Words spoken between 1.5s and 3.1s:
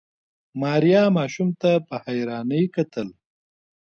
ته په حيرانۍ کتل.